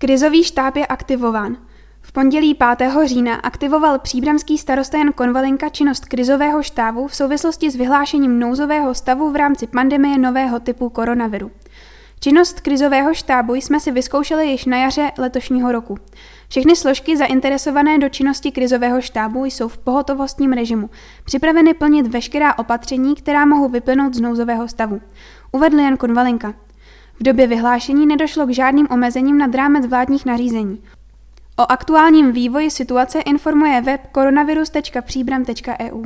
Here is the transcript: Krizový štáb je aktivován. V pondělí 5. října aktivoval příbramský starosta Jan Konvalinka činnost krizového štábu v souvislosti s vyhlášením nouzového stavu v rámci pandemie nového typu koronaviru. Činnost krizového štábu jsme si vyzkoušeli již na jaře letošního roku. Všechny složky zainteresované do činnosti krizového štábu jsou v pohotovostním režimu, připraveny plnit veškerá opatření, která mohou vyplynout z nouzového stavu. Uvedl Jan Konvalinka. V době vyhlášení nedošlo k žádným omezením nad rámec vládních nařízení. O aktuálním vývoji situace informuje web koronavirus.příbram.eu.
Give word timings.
Krizový 0.00 0.44
štáb 0.44 0.76
je 0.76 0.86
aktivován. 0.86 1.56
V 2.00 2.12
pondělí 2.12 2.54
5. 2.54 2.92
října 3.04 3.34
aktivoval 3.34 3.98
příbramský 3.98 4.58
starosta 4.58 4.98
Jan 4.98 5.12
Konvalinka 5.12 5.68
činnost 5.68 6.04
krizového 6.04 6.62
štábu 6.62 7.06
v 7.06 7.14
souvislosti 7.14 7.70
s 7.70 7.76
vyhlášením 7.76 8.38
nouzového 8.38 8.94
stavu 8.94 9.32
v 9.32 9.36
rámci 9.36 9.66
pandemie 9.66 10.18
nového 10.18 10.60
typu 10.60 10.88
koronaviru. 10.88 11.50
Činnost 12.20 12.60
krizového 12.60 13.14
štábu 13.14 13.54
jsme 13.54 13.80
si 13.80 13.90
vyzkoušeli 13.90 14.46
již 14.46 14.64
na 14.64 14.76
jaře 14.76 15.10
letošního 15.18 15.72
roku. 15.72 15.98
Všechny 16.48 16.76
složky 16.76 17.16
zainteresované 17.16 17.98
do 17.98 18.08
činnosti 18.08 18.52
krizového 18.52 19.00
štábu 19.00 19.44
jsou 19.44 19.68
v 19.68 19.78
pohotovostním 19.78 20.52
režimu, 20.52 20.90
připraveny 21.24 21.74
plnit 21.74 22.06
veškerá 22.06 22.58
opatření, 22.58 23.14
která 23.14 23.46
mohou 23.46 23.68
vyplynout 23.68 24.14
z 24.14 24.20
nouzového 24.20 24.68
stavu. 24.68 25.00
Uvedl 25.52 25.78
Jan 25.78 25.96
Konvalinka. 25.96 26.54
V 27.20 27.22
době 27.22 27.46
vyhlášení 27.46 28.06
nedošlo 28.06 28.46
k 28.46 28.50
žádným 28.50 28.88
omezením 28.90 29.38
nad 29.38 29.54
rámec 29.54 29.86
vládních 29.86 30.26
nařízení. 30.26 30.82
O 31.58 31.72
aktuálním 31.72 32.32
vývoji 32.32 32.70
situace 32.70 33.20
informuje 33.20 33.80
web 33.80 34.00
koronavirus.příbram.eu. 34.12 36.04